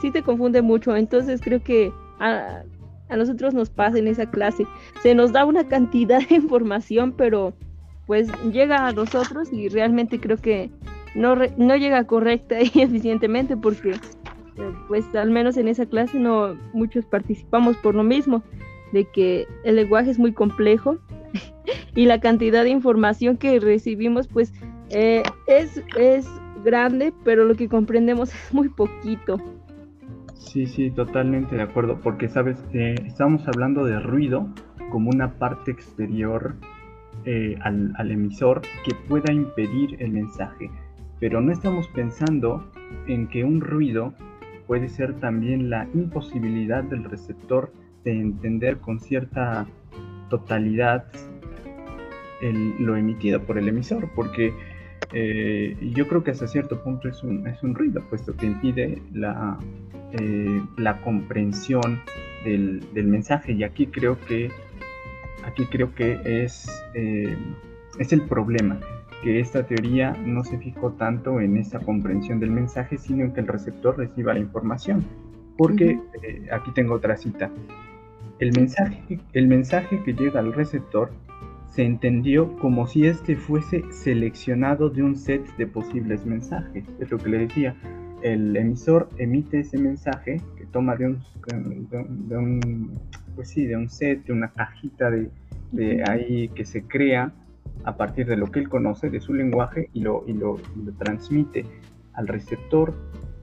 [0.00, 0.96] sí te confunde mucho.
[0.96, 2.62] Entonces creo que a,
[3.16, 4.66] nosotros nos pasa en esa clase.
[5.02, 7.54] Se nos da una cantidad de información, pero
[8.06, 10.70] pues llega a nosotros y realmente creo que
[11.14, 13.94] no, no llega correcta y eficientemente porque
[14.88, 18.42] pues al menos en esa clase no muchos participamos por lo mismo
[18.92, 20.98] de que el lenguaje es muy complejo
[21.94, 24.52] y la cantidad de información que recibimos pues
[24.90, 26.28] eh, es, es
[26.64, 29.38] grande, pero lo que comprendemos es muy poquito.
[30.34, 34.48] Sí, sí, totalmente de acuerdo, porque sabes, eh, estamos hablando de ruido
[34.90, 36.56] como una parte exterior
[37.24, 40.70] eh, al, al, emisor que pueda impedir el mensaje,
[41.20, 42.64] pero no estamos pensando
[43.06, 44.14] en que un ruido
[44.66, 47.72] puede ser también la imposibilidad del receptor
[48.04, 49.66] de entender con cierta
[50.28, 51.04] totalidad
[52.78, 54.54] lo emitido por el emisor, porque
[55.12, 59.02] eh, yo creo que hasta cierto punto es un, es un ruido, puesto que impide
[59.12, 59.58] la,
[60.12, 62.00] eh, la comprensión
[62.44, 63.52] del, del, mensaje.
[63.52, 64.50] Y aquí creo que,
[65.44, 67.36] aquí creo que es, eh,
[67.98, 68.78] es el problema,
[69.22, 73.40] que esta teoría no se fijó tanto en esa comprensión del mensaje, sino en que
[73.40, 75.04] el receptor reciba la información.
[75.58, 75.98] Porque
[76.50, 77.50] aquí tengo otra cita.
[78.40, 81.10] El mensaje, el mensaje que llega al receptor
[81.66, 86.84] se entendió como si éste fuese seleccionado de un set de posibles mensajes.
[86.98, 87.76] Es lo que le decía.
[88.22, 91.22] El emisor emite ese mensaje que toma de un,
[92.28, 92.98] de, un
[93.36, 95.30] pues sí, de un set, de una cajita de,
[95.72, 97.34] de, ahí que se crea
[97.84, 100.84] a partir de lo que él conoce, de su lenguaje, y lo, y lo, y
[100.84, 101.66] lo transmite
[102.14, 102.94] al receptor.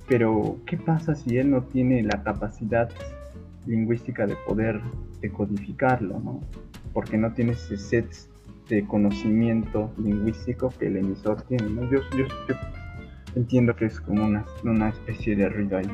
[0.08, 2.90] Pero, ¿qué pasa si él no tiene la capacidad
[3.68, 4.82] lingüística de poder
[5.22, 6.20] decodificarlo?
[6.20, 6.42] ¿no?
[6.98, 8.08] porque no tiene ese set
[8.70, 11.70] de conocimiento lingüístico que el emisor tiene.
[11.92, 12.00] Yo,
[13.36, 15.86] entiendo que es como una, especie de ruido ahí.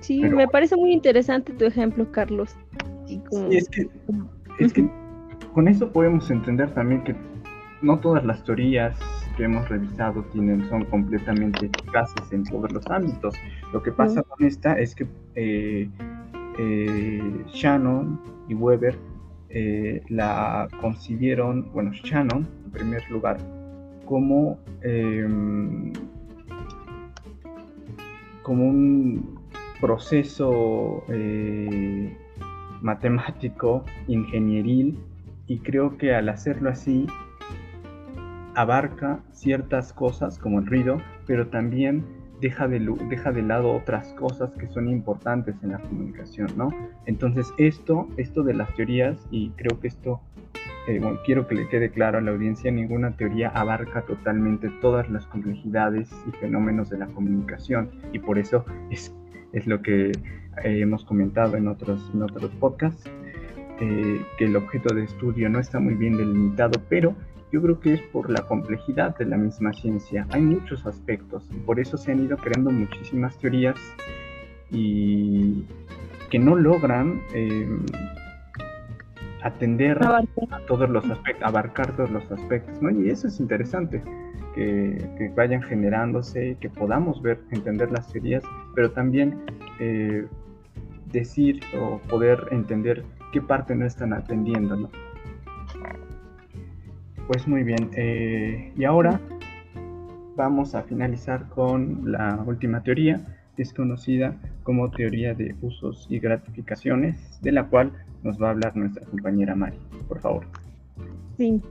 [0.00, 2.54] Sí, me parece muy interesante tu ejemplo, Carlos.
[3.06, 3.88] Sí, es que,
[4.58, 4.86] es que
[5.54, 7.16] con eso podemos entender también que
[7.80, 8.98] no todas las teorías
[9.36, 13.34] que hemos revisado tienen, son completamente eficaces en todos los ámbitos.
[13.72, 15.88] Lo que pasa con esta es que eh,
[16.58, 18.96] eh, Shannon y Weber
[19.48, 23.38] eh, la concibieron, bueno, Shannon en primer lugar,
[24.04, 25.92] como, em,
[28.42, 29.38] como un
[29.80, 31.04] proceso
[32.80, 34.98] matemático, ingenieril,
[35.46, 37.06] y creo que al hacerlo así
[38.54, 42.04] abarca ciertas cosas como el ruido, pero también
[42.40, 46.70] deja de, deja de lado otras cosas que son importantes en la comunicación, ¿no?
[47.06, 50.20] Entonces esto, esto de las teorías, y creo que esto,
[50.88, 55.08] eh, bueno, quiero que le quede claro a la audiencia, ninguna teoría abarca totalmente todas
[55.10, 59.14] las complejidades y fenómenos de la comunicación, y por eso es,
[59.52, 60.12] es lo que eh,
[60.64, 63.10] hemos comentado en otros, en otros podcasts,
[63.80, 67.14] eh, que el objeto de estudio no está muy bien delimitado, pero
[67.54, 70.26] yo creo que es por la complejidad de la misma ciencia.
[70.30, 73.76] Hay muchos aspectos y por eso se han ido creando muchísimas teorías
[74.72, 75.64] y
[76.30, 77.86] que no logran em,
[79.40, 80.24] atender a
[80.66, 82.90] todos los aspectos, abarcar todos los aspectos, ¿no?
[82.90, 84.02] Y eso es interesante,
[84.56, 88.42] que, vayan generándose, que podamos ver, entender las teorías,
[88.74, 89.44] pero también
[89.78, 90.26] eh,
[91.12, 95.03] decir o poder entender qué parte no están atendiendo, ¿no?
[97.26, 99.18] Pues muy bien, eh, y ahora
[100.36, 103.24] vamos a finalizar con la última teoría,
[103.56, 108.76] es conocida como teoría de usos y gratificaciones, de la cual nos va a hablar
[108.76, 109.78] nuestra compañera Mari.
[110.06, 110.44] Por favor.
[111.38, 111.62] Sí,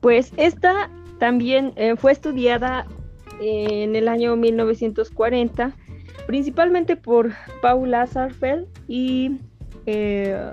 [0.00, 2.86] pues esta también eh, fue estudiada
[3.40, 5.72] en el año 1940,
[6.26, 9.38] principalmente por Paula Sarfeld y,
[9.86, 10.52] eh,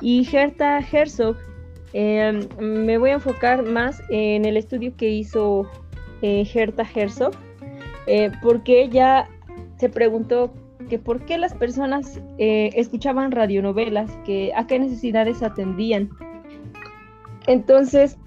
[0.00, 1.36] y Gerta Herzog,
[1.98, 5.66] Em, me voy a enfocar más en el estudio que hizo
[6.20, 7.32] eh, Herta Herzog,
[8.06, 9.30] eh, porque ella
[9.78, 10.52] se preguntó
[10.90, 16.10] que por qué las personas eh, escuchaban radionovelas, que a qué necesidades atendían.
[17.46, 18.18] Entonces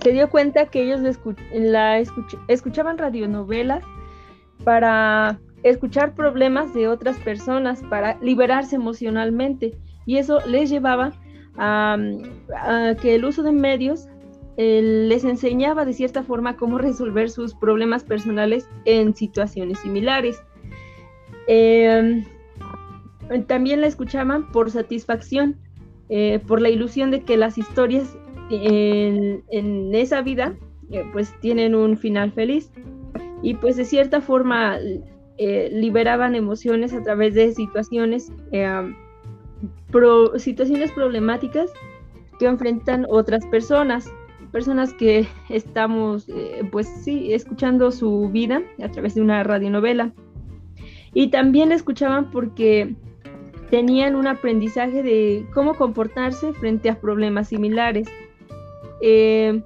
[0.00, 1.00] se dio cuenta que ellos
[2.46, 3.82] escuchaban radionovelas
[4.62, 11.10] para escuchar problemas de otras personas, para liberarse emocionalmente, y eso les llevaba
[11.58, 11.98] a,
[13.00, 14.08] que el uso de medios
[14.56, 20.42] eh, les enseñaba de cierta forma cómo resolver sus problemas personales en situaciones similares.
[21.46, 22.24] Em,
[23.46, 25.56] también la escuchaban por satisfacción,
[26.08, 28.16] eh, por la ilusión de que las historias
[28.48, 29.42] en,
[29.94, 30.54] esa vida
[30.90, 32.70] eh, pues tienen un final feliz
[33.42, 34.78] y pues de cierta forma
[35.38, 38.32] liberaban emociones a través de situaciones
[40.38, 41.72] situaciones problemáticas
[42.38, 44.12] que enfrentan otras personas,
[44.52, 50.12] personas que estamos, eh, pues sí, escuchando su vida a través de una radionovela.
[51.14, 52.94] Y también escuchaban porque
[53.70, 58.08] tenían un aprendizaje de cómo comportarse frente a problemas similares.
[59.00, 59.62] Eh,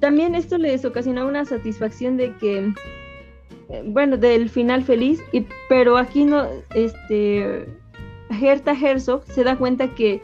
[0.00, 2.72] también esto les ocasionaba una satisfacción de que,
[3.68, 7.66] eh, bueno, del final feliz, y, pero aquí no, este,
[8.38, 10.20] Herta Herzog se da cuenta que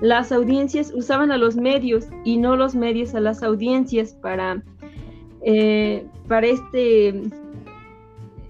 [0.00, 4.62] las audiencias usaban a los medios y no los medios a las audiencias para,
[5.44, 7.22] eh, para este,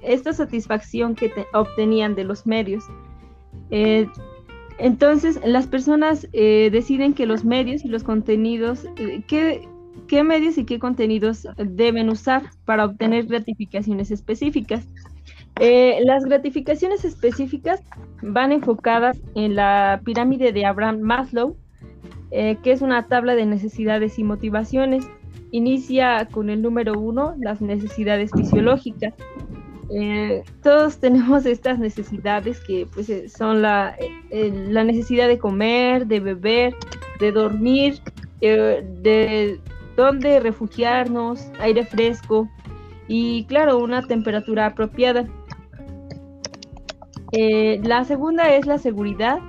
[0.02, 2.84] esta satisfacción que obtenían de los medios.
[3.70, 4.06] Eh,
[4.78, 8.86] Entonces, las personas eh, deciden que los medios y los contenidos,
[9.28, 9.68] ¿qué,
[10.08, 14.88] ¿qué, medios y qué contenidos deben usar para obtener gratificaciones específicas.
[15.64, 17.80] Eh, las gratificaciones específicas
[18.20, 21.56] van enfocadas en la pirámide de Abraham Maslow,
[22.30, 25.06] que es una tabla de necesidades y motivaciones.
[25.50, 29.14] Inicia con el número uno, las necesidades fisiológicas.
[29.94, 33.94] Eh, todos tenemos estas necesidades que pues eh, son la,
[34.30, 36.74] eh, la, necesidad de comer, de beber,
[37.20, 38.00] de dormir,
[38.40, 39.60] de
[39.96, 42.48] dónde refugiarnos, aire fresco
[43.06, 45.26] y claro, una temperatura apropiada.
[47.32, 49.40] La segunda es la seguridad,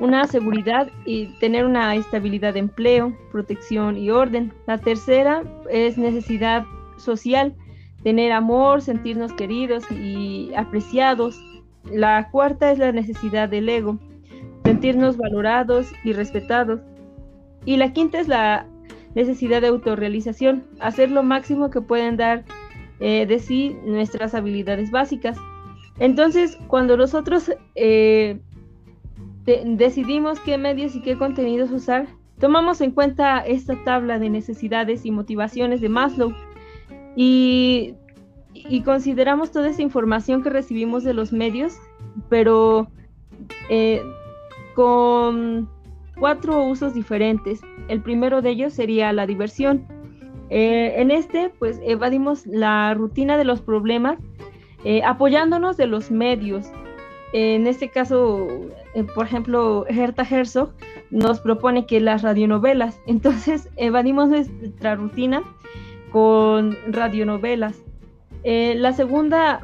[0.00, 4.52] una seguridad y tener una estabilidad de empleo, protección y orden.
[4.66, 6.64] La tercera es necesidad
[6.96, 7.54] social,
[8.02, 11.42] tener amor, sentirnos queridos y apreciados.
[11.90, 13.98] La cuarta es la necesidad del ego,
[14.64, 16.80] sentirnos valorados y respetados.
[17.64, 18.66] Y la quinta es la
[19.14, 22.44] necesidad de autorrealización, hacer lo máximo que pueden dar
[23.00, 25.38] eh, de sí nuestras habilidades básicas.
[25.98, 28.40] Entonces, cuando nosotros eh,
[29.44, 35.10] decidimos qué medios y qué contenidos usar, tomamos en cuenta esta tabla de necesidades y
[35.10, 36.32] motivaciones de Maslow
[37.16, 37.94] y,
[38.84, 41.74] consideramos toda esa información que recibimos de los medios,
[42.28, 42.88] pero
[43.68, 44.02] eh,
[44.74, 45.68] con
[46.18, 47.60] cuatro usos diferentes.
[47.88, 49.86] El primero de ellos sería la diversión.
[50.50, 54.18] Eh, en este, pues evadimos la rutina de los problemas
[54.84, 56.66] eh, apoyándonos de los medios.
[57.32, 58.46] En este caso,
[59.14, 60.72] por ejemplo, Herta Herzog
[61.10, 63.00] nos propone que las radionovelas.
[63.06, 65.42] Entonces, evadimos nuestra rutina
[66.10, 67.82] con radionovelas.
[68.44, 69.62] Eh, la segunda,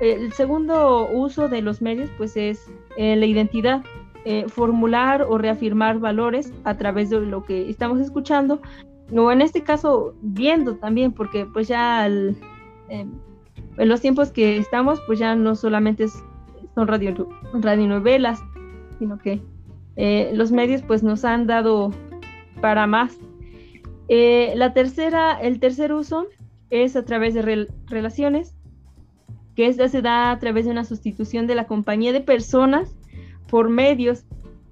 [0.00, 3.82] el segundo uso de los medios pues es eh, la identidad,
[4.24, 8.60] eh, formular o reafirmar valores a través de lo que estamos escuchando
[9.14, 12.08] o en este caso viendo también porque pues ya
[13.80, 16.06] en los tiempos que estamos pues ya no solamente
[16.74, 18.40] son radio, radionovelas
[18.98, 19.42] sino que
[20.32, 21.90] los medios pues nos han dado
[22.60, 23.18] para más
[24.12, 26.26] eh, la tercera, el tercer uso
[26.68, 28.56] es a través de relaciones,
[29.54, 32.92] que esta se da a través de una sustitución de la compañía de personas
[33.48, 34.24] por medios.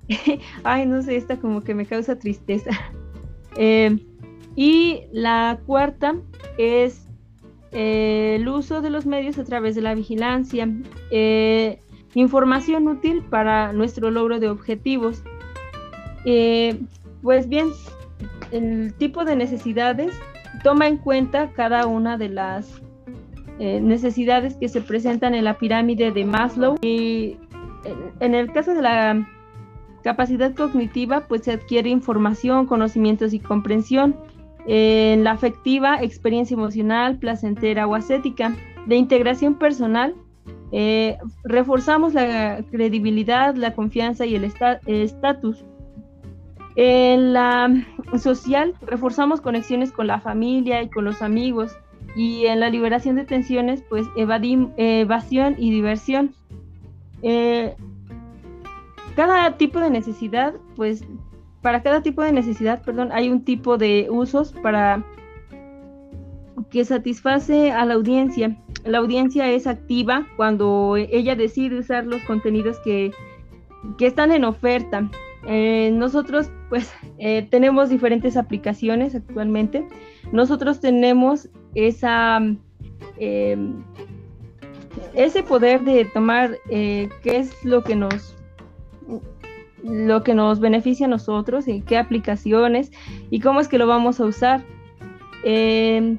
[0.65, 2.71] Ay, no sé, esta como que me causa tristeza.
[3.61, 3.99] Eh,
[4.55, 6.15] y la cuarta
[6.59, 7.08] es
[7.73, 10.69] eh, el uso de los medios a través de la vigilancia.
[12.15, 15.23] información útil para nuestro logro de objetivos.
[17.23, 17.69] pues bien,
[18.51, 20.15] el tipo de necesidades
[20.63, 22.81] toma en cuenta cada una de las
[23.59, 26.77] eh, necesidades que se presentan en la pirámide de Maslow.
[26.83, 27.37] Y
[28.21, 29.29] en el caso de la
[30.03, 34.17] capacidad cognitiva, pues se adquiere información, conocimientos y comprensión.
[34.71, 38.55] En la afectiva, experiencia emocional, placentera o ascética.
[38.87, 40.15] De integración personal,
[40.73, 45.65] eh, reforzamos la credibilidad, la confianza y el estatus.
[46.77, 47.83] En la
[48.19, 51.73] social reforzamos conexiones con la familia y con los amigos
[52.15, 56.35] y en la liberación de tensiones pues evasión y diversión.
[57.23, 57.75] Eh,
[59.17, 61.05] cada tipo de necesidad pues
[61.63, 65.05] para cada tipo de necesidad, perdón, hay un tipo de usos para
[66.71, 68.57] que satisface a la audiencia.
[68.85, 73.13] La audiencia es activa cuando ella decide usar los contenidos que,
[73.97, 75.09] que están en oferta.
[75.47, 79.87] Eh, nosotros pues eh, tenemos diferentes aplicaciones actualmente.
[80.33, 82.41] Nosotros tenemos esa,
[83.19, 83.83] em,
[85.15, 88.37] ese poder de tomar eh, qué es lo que nos
[89.85, 92.91] lo que nos beneficia a nosotros y qué aplicaciones
[93.31, 94.63] y cómo es que lo vamos a usar.
[95.45, 96.19] Em,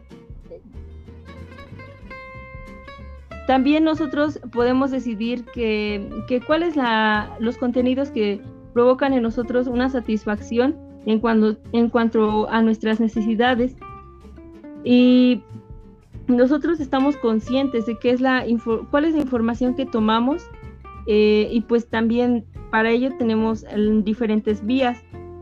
[3.47, 6.75] también nosotros podemos decidir que, que cuáles
[7.39, 8.41] los contenidos que
[8.73, 13.75] provocan en nosotros una satisfacción en cuanto, en cuanto a nuestras necesidades.
[14.83, 15.41] Y
[16.27, 18.45] nosotros estamos conscientes de qué es la
[18.91, 20.43] cuál es la información que tomamos
[21.11, 23.65] eh, y pues también para ello tenemos
[24.03, 24.99] diferentes vías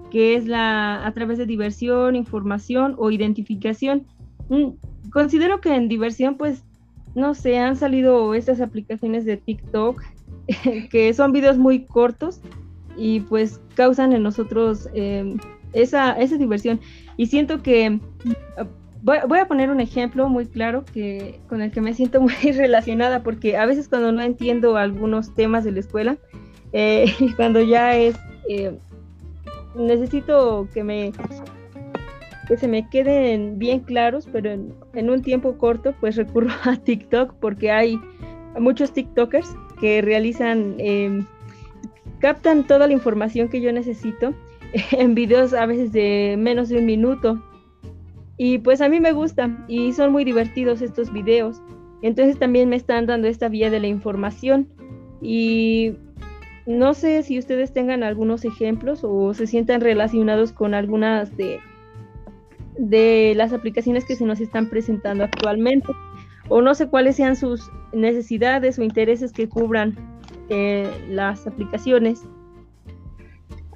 [0.09, 4.05] que es la a través de diversión, información o identificación.
[4.47, 6.63] Mm, considero que en diversión pues
[7.15, 10.01] no sé, han salido estas aplicaciones de TikTok
[10.89, 12.39] que son videos muy cortos
[12.95, 15.35] y pues causan en nosotros eh,
[15.73, 16.79] esa, esa diversión.
[17.17, 17.99] Y siento que,
[19.27, 23.23] voy, a poner un ejemplo muy claro que, con el que me siento muy relacionada,
[23.23, 26.17] porque a veces cuando no entiendo algunos temas de la escuela,
[26.73, 27.05] eh,
[27.37, 28.15] cuando ya es,
[28.49, 28.77] eh,
[29.75, 31.11] necesito que me
[32.47, 37.33] que se me queden bien claros, pero en, un tiempo corto, pues recurro a TikTok
[37.41, 37.99] porque hay
[38.57, 41.25] muchos TikTokers que realizan, em,
[42.19, 44.33] captan toda la información que yo necesito
[44.91, 47.41] en videos a veces de menos de un minuto.
[48.37, 51.61] Y pues a mí me gustan y son muy divertidos estos videos.
[52.01, 54.67] Entonces también me están dando esta vía de la información.
[55.21, 55.93] Y
[56.67, 61.59] no sé si ustedes tengan algunos ejemplos o se sientan relacionados con algunas de,
[62.77, 65.91] de las aplicaciones que se nos están presentando actualmente.
[66.49, 69.95] O no sé cuáles sean sus necesidades o intereses que cubran
[70.49, 72.23] eh, las aplicaciones.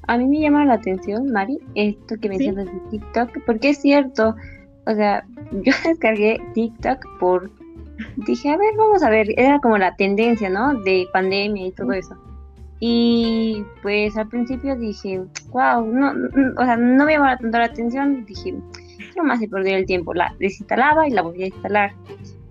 [0.07, 4.35] A mí me llama la atención, Mari, esto que mencionas de TikTok, porque es cierto,
[4.85, 7.51] o sea, yo descargué TikTok por
[8.17, 10.73] dije, a ver, vamos a ver, era como la tendencia, ¿no?
[10.81, 12.15] De pandemia y todo eso.
[12.79, 15.21] Y pues al principio dije,
[15.51, 16.13] wow, no,
[16.57, 18.55] o sea, no me llamaba tanto la atención, dije,
[19.15, 21.93] no más de perder el tiempo, la desinstalaba y la volví a instalar.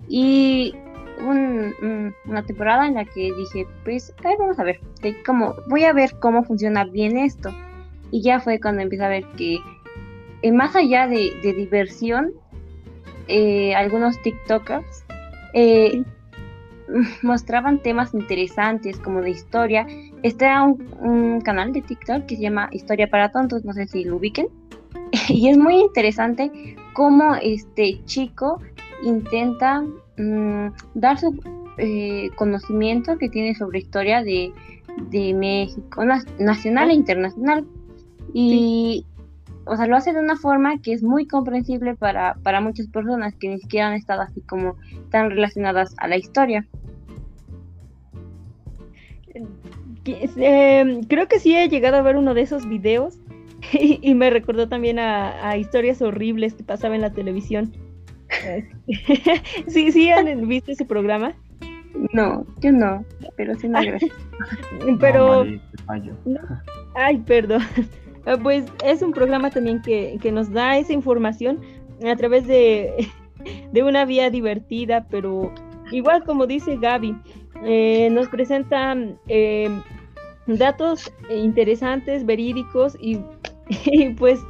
[0.08, 0.74] Y
[1.20, 4.80] una temporada en la que dije, pues, a ver, vamos a ver,
[5.24, 7.50] cómo, voy a ver cómo funciona bien esto.
[8.10, 9.58] Y ya fue cuando empecé a ver que
[10.42, 12.32] eh, más allá de, diversión,
[13.28, 15.04] eh, algunos TikTokers
[15.54, 16.02] eh,
[17.22, 19.86] mostraban temas interesantes como de historia.
[20.22, 24.04] Está un, un, canal de TikTok que se llama Historia para Tontos, no sé si
[24.04, 24.48] lo ubiquen.
[25.28, 28.60] y es muy interesante cómo este chico
[29.02, 29.84] intenta
[30.16, 31.38] mm, dar su
[31.78, 34.52] eh, conocimiento que tiene sobre historia de,
[35.10, 36.04] de México,
[36.38, 37.66] nacional e internacional.
[38.32, 39.06] Y,
[39.64, 43.34] o sea, lo hace de una forma que es muy comprensible para, para muchas personas
[43.34, 44.76] que ni siquiera han estado así como
[45.10, 46.66] tan relacionadas a la historia.
[50.04, 53.18] Eh, creo que sí he llegado a ver uno de esos videos
[53.72, 57.72] y, me recordó también a, historias horribles que pasaba en la televisión.
[59.68, 61.34] sí, sí han visto ese programa.
[62.12, 63.04] No, yo no,
[63.36, 63.80] pero sí no
[65.00, 65.44] Pero.
[66.94, 67.62] ay, perdón.
[68.26, 71.60] Ah, pues es un programa también que, nos da esa información
[72.06, 73.08] a través de,
[73.72, 75.52] de una vía divertida, pero
[75.90, 77.16] igual como dice Gaby,
[77.64, 79.68] eh, nos presentan eh,
[80.46, 83.20] datos interesantes, verídicos y,
[84.18, 84.40] pues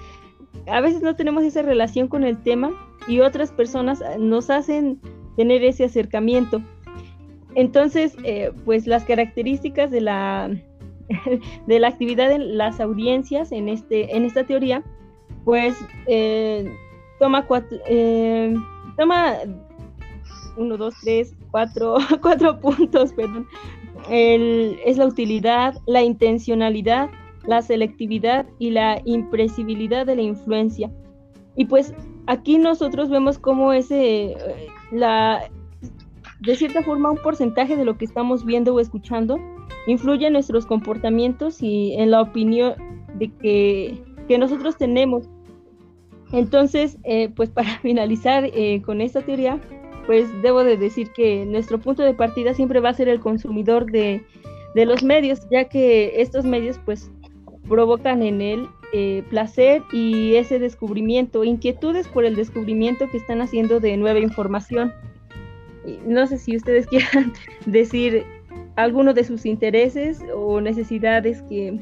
[0.66, 2.72] a veces no tenemos esa relación con el tema
[3.11, 5.00] y otras personas nos hacen
[5.36, 6.62] tener ese acercamiento.
[7.56, 10.48] Entonces, eh, pues las características de la,
[11.66, 14.84] de la actividad de las audiencias en, este, en esta teoría,
[15.44, 16.72] pues eh,
[17.18, 18.54] toma cuatro, eh,
[18.96, 19.34] toma
[20.56, 23.48] uno, dos, tres, cuatro, cuatro puntos, perdón.
[24.08, 27.11] es la utilidad, la intencionalidad,
[27.44, 30.92] la selectividad y la impresibilidad de la influencia.
[31.56, 31.92] Y pues
[32.27, 34.37] aquí nosotros vemos cómo ese,
[34.91, 35.51] la,
[36.41, 39.39] de cierta forma, un porcentaje de lo que estamos viendo o escuchando
[39.87, 42.75] influye en nuestros comportamientos y en la opinión
[43.14, 45.29] de que, nosotros tenemos.
[46.33, 49.59] Entonces, eh, pues para finalizar eh, con esta teoría,
[50.07, 53.91] pues debo de decir que nuestro punto de partida siempre va a ser el consumidor
[53.91, 54.25] de,
[54.77, 57.11] de los medios, ya que estos medios pues
[57.68, 63.80] provocan en él eh, placer y ese descubrimiento, inquietudes por el descubrimiento que están haciendo
[63.80, 64.93] de nueva información.
[66.07, 67.32] No sé si ustedes quieran
[67.66, 68.24] decir
[68.76, 71.80] alguno de sus intereses o necesidades que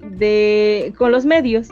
[0.00, 1.68] de con los medios.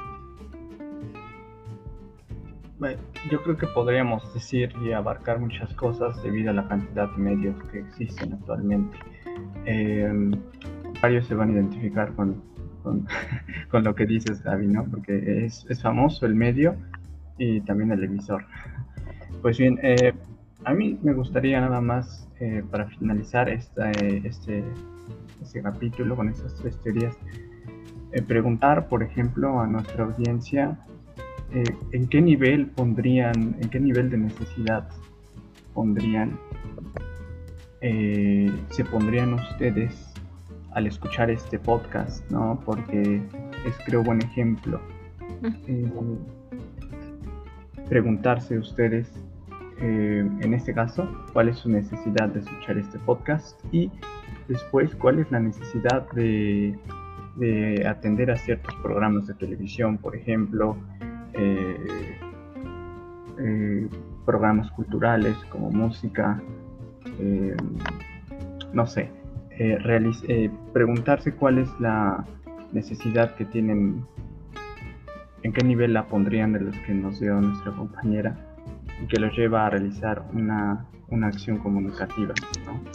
[3.31, 7.55] Yo creo que podríamos decir y abarcar muchas cosas debido a la cantidad de medios
[7.71, 8.97] que existen actualmente.
[9.67, 10.33] Em,
[11.03, 12.43] varios se van a identificar con,
[12.83, 13.07] con,
[13.85, 14.85] lo que dices, Gaby, ¿no?
[14.85, 16.77] Porque es, es, famoso el medio
[17.39, 18.45] y también el emisor.
[19.43, 20.13] Pues bien, eh,
[20.65, 24.63] a mí me gustaría nada más, eh, para finalizar esta, eh, este,
[25.41, 27.17] este capítulo con estas tres teorías,
[28.13, 30.79] eh, preguntar, por ejemplo, a nuestra audiencia
[31.91, 34.89] en qué nivel pondrían, en qué nivel de necesidad
[35.75, 36.39] pondrían,
[37.81, 40.10] se pondrían ustedes
[40.73, 42.61] al escuchar este podcast, ¿no?
[42.65, 43.23] Porque
[43.67, 44.81] es creo buen ejemplo.
[47.89, 49.13] preguntarse ustedes
[49.83, 53.91] eh, en este caso, cuál es su necesidad de escuchar este podcast y
[54.47, 56.79] después cuál es la necesidad de,
[57.89, 60.77] atender a ciertos programas de televisión, por ejemplo,
[61.33, 62.19] eh,
[63.39, 63.89] eh,
[64.27, 66.43] programas culturales como música,
[68.75, 69.11] no sé,
[69.61, 69.79] eh,
[70.29, 72.25] eh, preguntarse cuál es la
[72.73, 74.07] necesidad que tienen,
[75.43, 78.35] en qué nivel la pondrían de los que nos dio nuestra compañera
[79.03, 82.33] y que los lleva a realizar una, una acción comunicativa.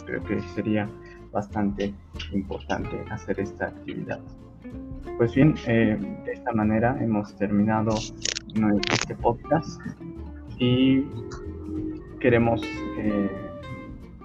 [0.06, 0.88] Creo que sería
[1.30, 1.94] bastante
[2.32, 4.18] importante hacer esta actividad.
[5.18, 7.94] Pues bien, eh, de esta manera hemos terminado
[8.92, 9.80] este podcast
[10.58, 11.04] y
[12.18, 12.60] queremos
[12.98, 13.45] eh,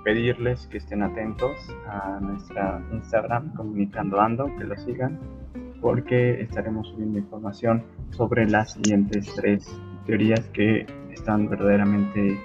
[0.03, 5.19] pedirles que estén atentos a nuestra Instagram comunicando ando, que lo sigan,
[5.79, 9.67] porque estaremos subiendo información sobre las siguientes tres
[10.05, 12.39] teorías que están verdaderamente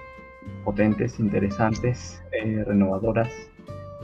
[0.64, 3.30] potentes, interesantes, eh, renovadoras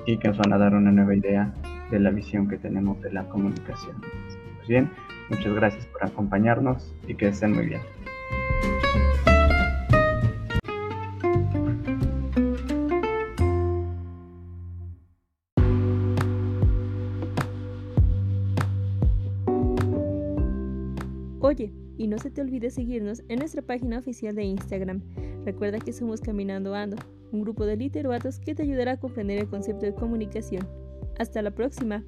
[0.06, 1.52] y que nos van a dar una nueva idea
[1.90, 3.96] de la visión que tenemos de la comunicación.
[4.00, 4.90] Pues bien,
[5.28, 8.01] muchas gracias por acompañarnos y que estén muy bien.
[22.12, 25.00] No se te olvide seguirnos en nuestra página oficial de Instagram.
[25.46, 26.98] Recuerda que somos Caminando Ando,
[27.32, 30.68] un grupo de literatos que te ayudará a comprender el concepto de comunicación.
[31.18, 32.04] Hasta la próxima.